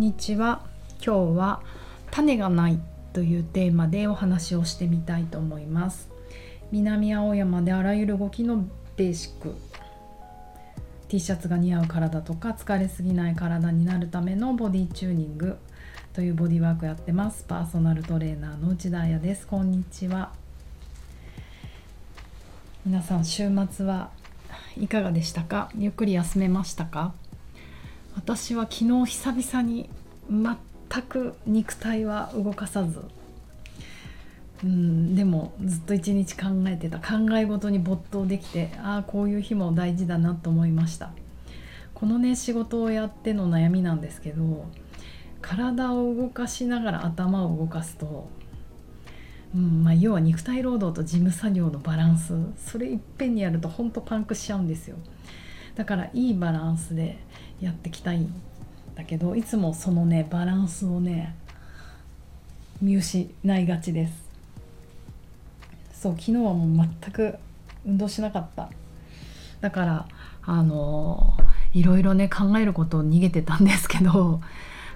[0.00, 0.62] んにちは。
[1.04, 1.60] 今日は
[2.10, 2.80] 種がない
[3.12, 6.08] というテーマでお話をしてみたいと思います。
[6.72, 8.64] 南青山であらゆる動きの
[8.96, 9.54] ベーシック。
[11.08, 15.58] T シャツが似合う体とか疲れすぎない体になるためのボディチューニング
[16.14, 17.44] というボディワークやってます。
[17.46, 19.46] パーソナルトレーナーの内田彩です。
[19.46, 20.32] こんにちは。
[22.86, 24.08] 皆さん週末は
[24.78, 25.68] いかがでしたか？
[25.76, 27.12] ゆっくり休めましたか？
[28.16, 29.88] 私は昨日久々に
[30.30, 33.00] 全く肉体は動かさず。
[34.62, 36.98] うんでもずっと一日考えてた。
[36.98, 41.12] 考え事に没頭できてああこういう日も大事だなと思いました。
[41.94, 44.66] このね仕事をやっての悩みなんですけど
[45.42, 48.28] 体を動かしながら頭を動かすと、
[49.54, 52.34] うんまあ、要は肉体労働と事務作業のバランス。
[52.56, 54.96] それいっぺんにやるとほんとパンクしちゃうんですよ。
[55.74, 57.18] だからいいバランスで
[57.60, 58.26] やっていきたい。
[58.94, 61.34] だけどいつもそのねバランスをね
[62.82, 64.30] 見失いがちです。
[65.92, 67.36] そう昨日はもう全く
[67.84, 68.70] 運動しなかった。
[69.60, 70.08] だから
[70.42, 71.36] あの
[71.74, 74.40] いろいろね考えることを逃げてたんですけど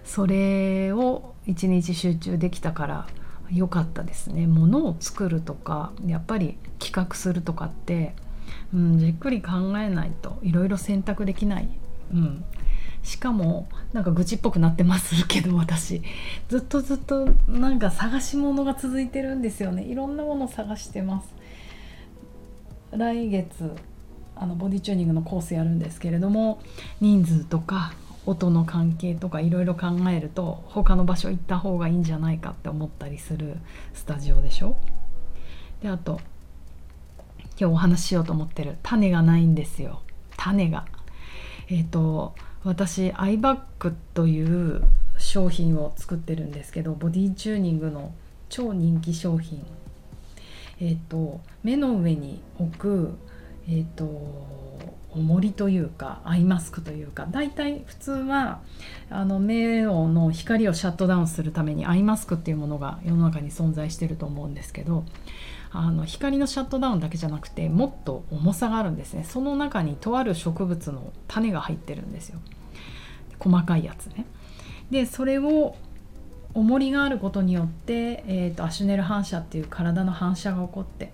[0.05, 3.07] それを一日集中できたから
[3.53, 4.47] 良かったですね。
[4.47, 8.15] ものを作るとかやっぱり企画するとかって、
[8.73, 11.69] うん、じっくり考えないといろいろ選択できない、
[12.13, 12.45] うん、
[13.05, 16.03] しかもなんか愚痴っぽくなってますけど私。
[16.49, 19.85] ずっとずっとなんか探し物が続いてるんですよね。
[19.85, 21.29] いろんなもの探してます。
[22.91, 23.73] 来月
[24.37, 26.61] あのボディチューニングのコースやるんですけれども
[27.01, 27.95] 人数とか
[28.27, 33.57] 音の関係とかいろいろ考えると他の場所行った方がいいんじゃないかって思ったりする
[33.93, 34.77] スタジオでしょ。
[35.83, 36.21] であと
[37.59, 40.01] 今日お話ししようと思ってる種がないんですよ。
[40.37, 40.87] 種が。
[41.69, 42.35] えっ、ー、と
[42.65, 44.83] 私アイバッグという
[45.19, 48.13] 商品を作ってるんですけどボディチューニングの
[48.49, 49.65] 超人気商品。
[50.81, 53.15] えっ、ー、と目の上に置く
[53.69, 54.05] えっ、ー、と
[55.11, 58.61] 重りというかアイマスクというか大体普通は
[59.11, 65.05] あの目の光をシャットダウンするためにアイマスクっていうものが世の中に存在してると思うんですけど
[65.77, 69.25] あの光のシャットダウンだけじゃなくてもっと重さがあるんですね。
[69.25, 72.39] その中にとある植物の種が入ってるんですよ。
[73.41, 74.25] 細かいやつね。
[74.93, 75.75] でそれを
[76.55, 81.13] 重りがあることによって、えーと、アシュネル反射っていう体の反射が起こって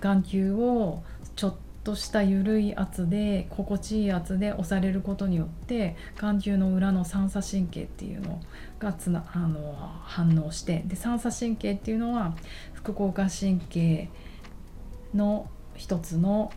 [0.00, 1.02] 眼球を
[1.36, 1.56] ちょっ
[1.90, 8.40] とした緩い圧で心地いい圧で押されることによって眼球の裏の三叉神経っていうの
[8.78, 12.36] がつなあの反応してで三叉神経っていうのは
[12.74, 14.08] 副交感神経
[15.14, 16.52] の一つの、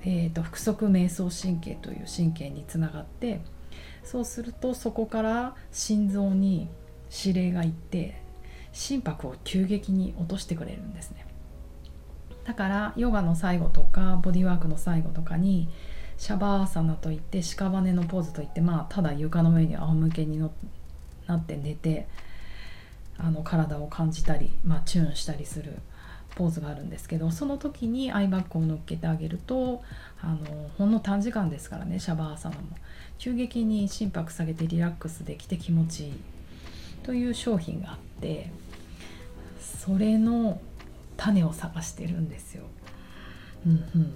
[0.00, 3.40] えーと、腹側瞑想神経という神経につながって
[4.02, 6.68] そうするとそこから心臓に
[7.24, 8.20] 指令がいって
[8.72, 11.33] 心拍を急激に落としてくれるんですね。
[12.44, 15.68] だからヨガの最後とかボディワークの最後とかに
[16.18, 22.06] シャバーサナといって屍のポーズといってまあただ床の上に仰向けになって寝て
[23.18, 25.78] あの体を感じたり、まあ、チューンしたりする
[26.34, 29.82] ポーズがあるんですけどその時にアイバッグを乗っけてあげると
[30.20, 32.62] あのほんの短時間ですからねシャバーサナも。
[33.18, 36.12] 急激に心拍下げてリラックスできて気持ちいい
[37.04, 38.50] という商品があって
[39.60, 40.60] それの
[41.16, 42.64] 種を探してるんですよ。
[43.66, 44.14] うんうん、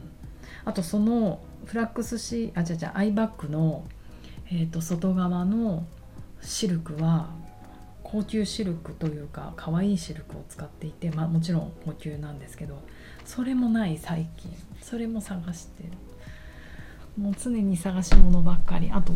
[0.64, 3.84] あとそのフラックスシあじゃじゃアイバッグの、
[4.50, 5.86] えーと外側の
[6.40, 7.30] シルクは
[8.02, 12.82] 高級シルクというか可愛いシルクを使っていて、まあ、もちろん高級なんですけど
[13.26, 14.50] それもない最近。
[14.80, 15.90] それも探してる。
[17.22, 18.90] もう常に探し物ばっかり。
[18.90, 19.12] あと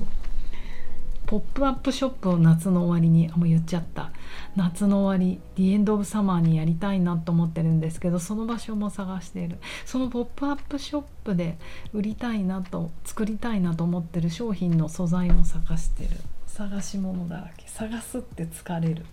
[1.32, 4.10] ポップアップショップを夏の終わりにあもう言っちゃった。
[4.54, 9.56] 夏の終わり「ディエンド・オブ・サマー」にやりたいなと思ってるんですけどその場所も探している。
[9.86, 11.56] そのポップアップショップで
[11.94, 16.10] 売りたいなと作りたいなと思ってる商品の素材も探してる。
[16.46, 17.66] 探し物だらけ。
[17.66, 19.06] 探すって疲れる。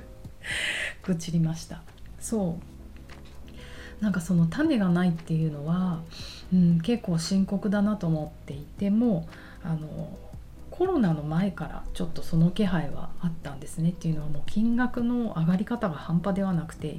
[1.04, 1.82] 愚痴りました。
[2.20, 2.58] そ
[4.00, 4.02] う。
[4.02, 6.00] なんかその種がないっていうのは、
[6.54, 9.28] うん、結構深刻だなと思っていても
[9.62, 10.18] あの
[10.76, 16.98] コロナの前からちょっとその気配はあったんですねっていうのはもう金額の上がり方が半端ではなくて、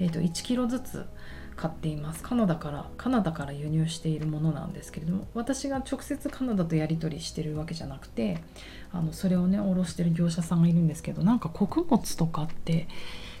[0.00, 1.06] えー、と1キロずつ
[1.54, 2.24] 買っています。
[2.24, 8.42] カナダからカナダから輸入しているものなんですけれども私が直接カナダとやり取りしてるわけじゃなくて
[8.90, 12.88] あのそれをね卸してる業者さんがいるんですけどなんか穀物とかって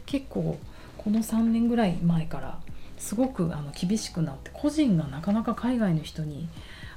[0.06, 0.60] 結構
[0.96, 2.60] この3年ぐらい前から
[2.98, 6.48] すごくあの厳しくなって個人がなかなか海外の人に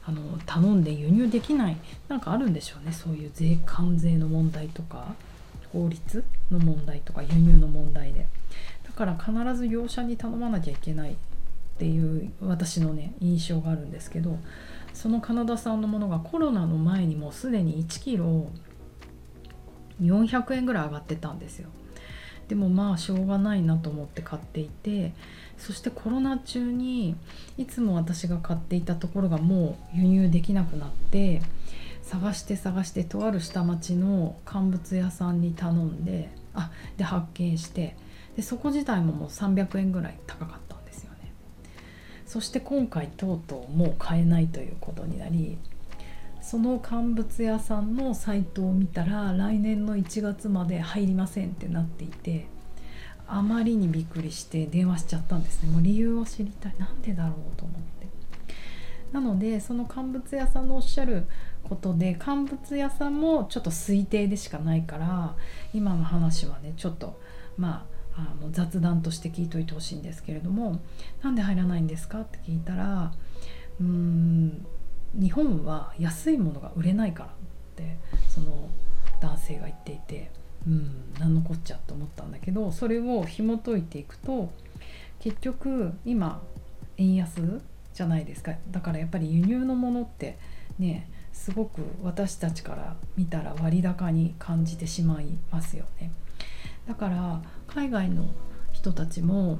[0.07, 2.92] あの頼んで輸入できないなんかあるんでしょうね。
[2.92, 5.16] そういう税関税の問題とか
[5.74, 8.28] 法律の問題とか輸入の問題で。
[8.84, 11.16] だから必ず業者に頼まなきゃいけないっ
[11.78, 14.40] ていう私のね印象があるんですけど
[14.94, 18.48] そのカナダ産のものがコロナの前にもうすでに1キロ
[20.01, 21.69] 400円ぐらい上がってたんですよ。
[22.47, 25.13] でもまあしょうがないなと思って買っていて
[25.57, 27.15] そしてコロナ中に
[27.57, 31.42] いつも私が買っていたところがもう輸入できなくなって
[32.03, 37.95] 探して探してとある下町の乾物屋さんに頼んであで発見して
[38.36, 41.31] でそこ自体ももう300円ぐらい高かったんですよね。
[42.25, 45.57] そして今回とうとうもう買えないということになり
[46.45, 52.45] その乾物屋さんのサイトを見たら来年の1月まで入りませんってなっていて
[53.27, 55.71] あまりにびっくりして電話しちゃったんですね。
[55.71, 56.75] もう理由を知りたい。
[56.77, 58.07] なんでだろうと思って。
[59.12, 61.25] なのでその乾物屋さんのおっしゃる
[61.63, 65.36] ことで乾物屋さんもちょっと推定でしかないから
[65.74, 67.19] 今の話はねちょっと
[67.57, 70.80] まああの雑談として聞いといてほしいんですけれども
[71.24, 72.21] なんで入らないんですか？
[72.21, 73.12] って聞いたら
[73.80, 74.65] うーん
[75.19, 77.31] 日本は安いものが売れないからっ
[77.75, 77.97] て
[78.29, 78.69] その
[79.21, 80.31] 男性が言っていて
[80.67, 84.51] うん何のこっちゃと思ったんだけどそれを紐解いていくと
[85.19, 86.41] 結局今
[86.97, 87.62] 円安
[87.94, 88.53] じゃないですか。
[88.71, 90.38] だからやっぱり輸入のものって
[90.79, 96.12] ねすごく私たちから見たら割高に感じてしまいますよね。
[96.88, 98.27] だから海外の
[98.71, 99.59] 人たちも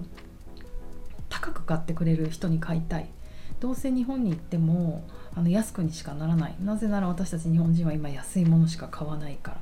[1.29, 3.09] 高く買ってくれる人に買いたい。
[3.59, 5.03] どうせ日本に行っても
[5.35, 6.55] あの安くにしかならない。
[6.63, 9.57] なぜなら私たち日本人は今安いものしか買わないから。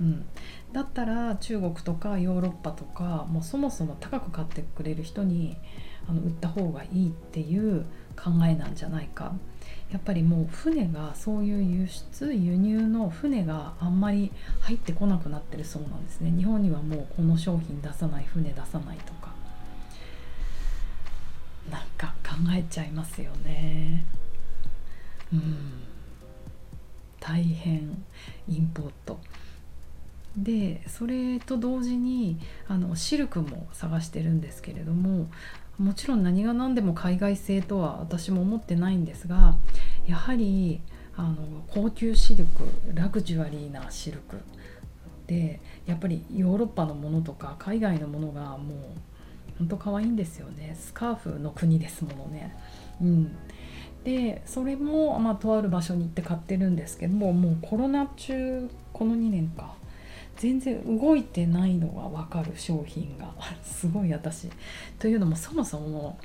[0.00, 0.24] うん、
[0.72, 5.58] だったら中国とかヨーロッパとかもうそもそも高く買ってくれる人に
[6.08, 7.84] あの売った方がいいっていう
[8.16, 9.34] 考えなんじゃないか。
[9.92, 16.30] やっぱりもう船がそういう輸出輸入の船があんまり入ってこなくなってるそうなんですね。
[16.30, 19.34] 日本にはもうこの商品出さない船出さないとか。
[21.70, 24.04] なんか考えちゃいますよね。
[25.32, 25.80] うん。
[27.20, 28.04] 大変
[28.48, 29.20] インポート。
[30.36, 32.38] でそれと同時に
[32.68, 35.28] あのシルクも探してるんですけれども
[35.78, 39.56] もちろん何が何でも海外製とは私も思ってないんですが
[40.06, 40.80] やはり
[41.16, 41.36] あの
[41.68, 42.62] 高級シルク
[42.94, 44.36] ラグジュアリーなシルク
[45.26, 50.74] でやっぱりヨーロッパのものとか海外のものがもうほんと可愛いんですよね。
[50.80, 52.56] スカーフの国ですものね。
[53.02, 53.36] うん、
[54.04, 59.74] でそれも、まあ、とある場所に行って買ってるんですけどももうコロナ中この2年か
[60.36, 64.48] 全然動いてないのが分かる商品が すごい私。
[64.98, 66.18] というのもそもそも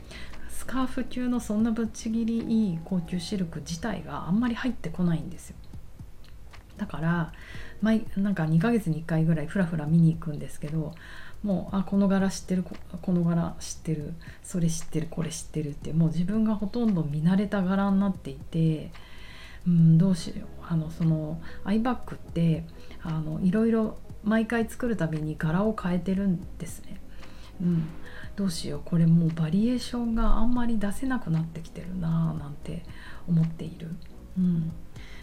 [0.50, 5.58] スカーフ級のそんなぶっちぎりいい高級シルク自体があんまり入ってこないんですよ。
[6.78, 7.34] だから
[7.82, 10.94] 毎なんか2ヶ月に1回ぐらいふらふら見に行くんですけど
[11.44, 12.64] もうあこの柄知ってる
[13.02, 14.14] この柄知ってる
[14.44, 18.92] それ知ってるこれ知ってるってもう自分がほとんど見慣れた柄になっていて
[19.68, 22.66] うんどうしようあのそのアイバッグって
[23.04, 27.00] あのいろいろ毎回作るたびに柄を変えてるんですね。
[27.62, 27.88] うん、
[28.36, 32.84] どうしようこれもうバリエーションがあんまり出せなくなってきてるなぁなんて
[33.28, 33.90] 思っている。
[34.38, 34.72] うん、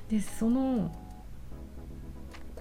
[0.09, 0.94] でその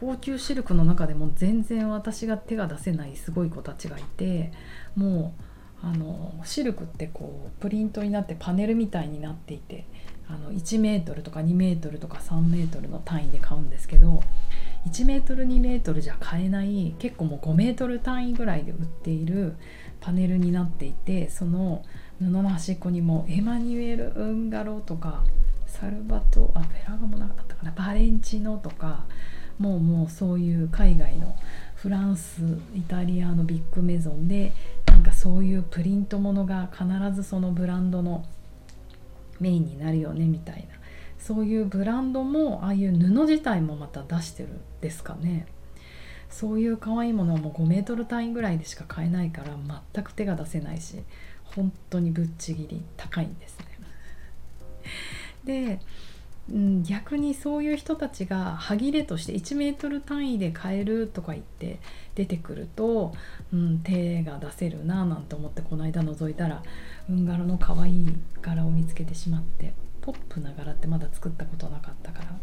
[0.01, 4.51] 高級シルクの中でも全然私が手が出せないすごい子たちがいて
[4.96, 5.36] も
[5.84, 9.86] うあのシルクってこうプリントになってパネルみたいになっていて
[10.27, 14.24] あの1メートルとか2メートルとか3メートルの単位で買うんですけど
[14.88, 19.55] 1メートル2メートルじゃ買えない結構もう5メートル単位ぐらいで売っている
[20.00, 21.84] パネルになっていてその
[22.17, 25.24] 布の端っこにもエマニュエル・ウンガロとか
[25.67, 29.05] サルバトあフェラガもなかったかなバレンチノとか
[29.62, 31.36] もうもうそういう海外の
[31.75, 32.41] フランス
[32.75, 34.53] イタリアのビッグメゾンで
[34.88, 38.25] なんかそういうプリントものが必ずそのブランドの
[39.39, 40.82] メインになるよねみたいな。
[41.20, 45.46] そういうブランドもああいう布自体もまた出してるんですかね。
[46.32, 49.56] そういう可愛いものはもう5メートル単位ぐらいでしか買えないから
[49.94, 51.03] 全く手が出せないし
[51.44, 53.65] 本当にぶっちぎり高いんですね。
[55.44, 55.80] で、
[56.50, 61.79] うん、逆にそういう人たちが歯切れとして1メートル単位で買えるとか言って
[62.15, 63.13] 出てくると、
[63.53, 66.63] うん、手が出せるななんて思ってこの間覗いたら
[67.10, 72.36] 運柄の可愛い柄を見つけてしまってポップな柄ってまだ作ったことなかったから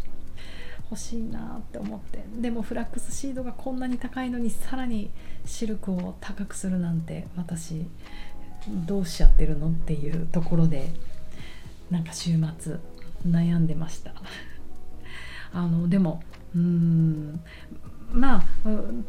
[0.90, 5.10] 欲しいなって思ってでもフラックスシードがこんなに高いのにさらに
[5.44, 7.86] シルクを高くするなんて私
[8.86, 10.90] どうしちゃってるのっていうところで
[11.90, 12.76] なんか週末
[13.26, 14.12] 悩んでました
[15.52, 16.22] あのでも
[16.54, 17.40] うん
[18.12, 18.44] まあ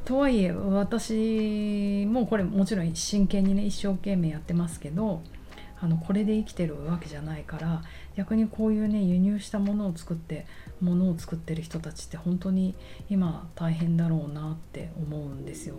[0.06, 5.22] とはいえ私もこれもちろん真剣にね一生懸命やってますけど
[5.82, 7.82] あのこれで生きてるわけじゃないから
[8.16, 10.46] 逆にこういうね輸入したものを作って
[10.82, 12.76] ものを作ってる人たちって本当に
[13.10, 15.76] 今大変だろうなって思うんですよ。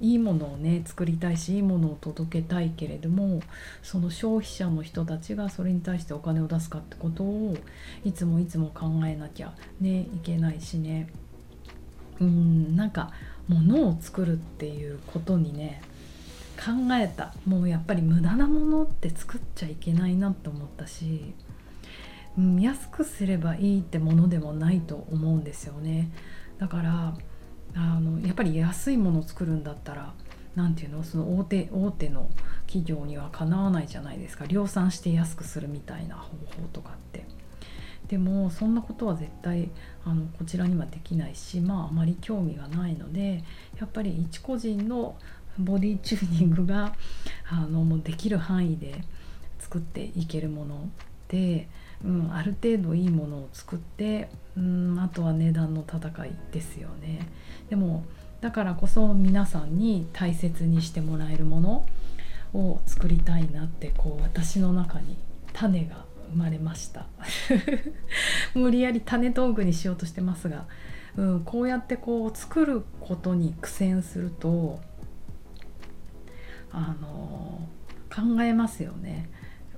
[0.00, 3.40] いいものをね作りたいしいいものを届けたいけれども
[3.82, 7.56] その消費者の人たちがそれに対してお金を出すかってことを
[8.04, 11.08] いつもいつも考えなきゃねいけないしね。
[12.20, 13.12] うんなんか
[13.48, 15.82] 物を作るっていうことにね
[16.56, 17.34] 考えた。
[17.46, 21.34] もうやっぱり無駄なものって作っちゃいけないなって思ったし、
[22.36, 26.10] うん、安くすればいいってものでもないと思うんですよね。
[26.58, 27.14] だから
[27.74, 30.12] あのやっぱり安いものを作るんだったら
[30.56, 31.02] 何ていうの？
[31.02, 32.28] その大手大手の
[32.66, 37.24] 企業にはかなわないじゃないですか量産して安くするみたいな方法とかって。
[38.08, 39.70] でもそんなことは絶対
[40.04, 43.44] あのこちらにはできないしまああまり興味がないので
[43.78, 45.14] やっぱり一個人の
[45.56, 46.96] ボディチューニングが
[47.48, 49.04] あのもうできる範囲で
[49.60, 50.88] 作っていけるもの
[51.28, 51.68] で、
[52.04, 57.28] うん、ある程度いいものを作って、うん、あとは値段の戦いですよね。
[57.68, 58.04] でも
[58.40, 61.86] だからこそ皆さんに大切にしてもらえるもの
[62.54, 65.16] を作りたいなってこう私の中に
[65.52, 67.06] 種が生まれました
[68.54, 70.66] 無理やり種道具にしようとしてますが、
[71.16, 74.80] うん、こうやってこう作ることに苦戦すると
[76.72, 77.68] あの
[78.08, 79.28] 考えますよね。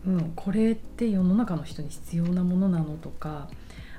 [0.06, 3.48] うん、これって世の中の人に必要なものなのとか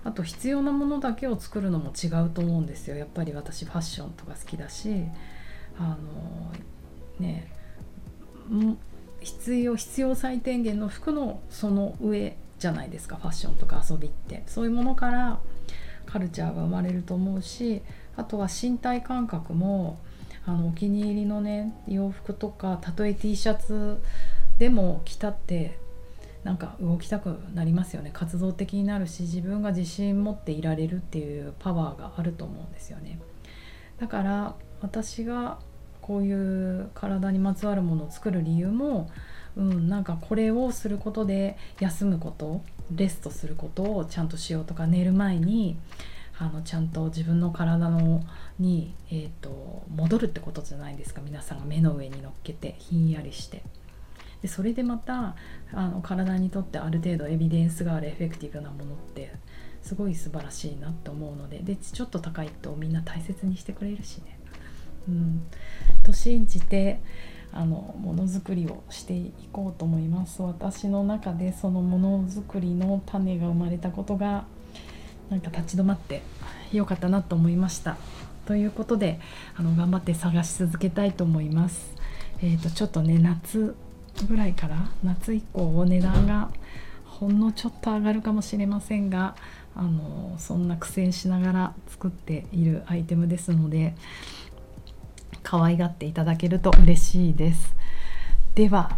[0.03, 2.97] あと必要なものだけを作るのも違うと思うんですよ。
[2.97, 5.05] やっぱり私ファッションとか好きだし
[5.79, 6.51] あの
[7.19, 7.49] ね
[9.21, 13.15] 必要必要最低限の服のその上じゃないですか。
[13.15, 14.43] ファッションとか遊びって。
[14.47, 15.39] そういうものから
[16.05, 17.81] カルチャーが生まれると思うし
[18.15, 19.99] あとは身体感覚も
[20.45, 24.01] あのお気に入りのね洋服とかたとえ T シャツ
[24.59, 25.79] でも着たって
[26.43, 28.09] なんか動きたくなりますよね。
[28.13, 33.19] 活動的になるし自分が自信持っていられるっていうパワーがあると思うんですよね。
[33.99, 35.59] だから私が
[36.01, 39.09] こういう体にまつわるものを作る理由も、
[39.55, 45.77] うん、なんかこれをすることで休むことレストすることをちゃんとしようとか寝る前に
[46.37, 48.21] あのちゃんと自分の体の
[48.59, 51.21] に、えーと、戻るってことじゃないですか。
[51.23, 53.63] 皆さんが目の上に乗っけてひんやりして。
[54.43, 55.35] でそれでまた
[55.71, 59.33] あの体にとってある程度エビデンスがあるエフェクティブなものって
[59.81, 64.37] すごい素晴らしいなって思うのででちょっと高いとみんな大切にしてくれるしね。
[65.07, 65.47] うん、
[66.03, 67.01] と信じて
[67.53, 70.41] あのものづくりをしていこうと思います。
[70.41, 74.45] 私の中でそのものづくりの種が生まれたことが
[75.29, 76.21] なんか立ち止まって
[76.73, 77.97] よかったなと思いました。
[78.45, 79.21] ということで
[79.55, 81.95] あの頑張って探し続けたいと思います。
[82.41, 83.75] えーと、ちょっとね夏
[84.27, 86.49] ぐらいから夏以降お値段が
[87.05, 89.35] ほんのちょっと上がるかもしれませんが
[89.75, 93.95] あのそんな苦戦しながら作っているアイテムですので
[95.41, 97.75] 可愛がっていただけると嬉しいです。
[98.55, 98.97] では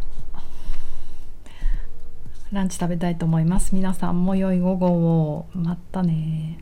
[2.51, 3.73] ランチ食べたいと思います。
[3.73, 5.47] 皆さんも良い午後を。
[5.53, 6.59] またね